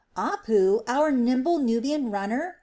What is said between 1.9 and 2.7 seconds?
runner?"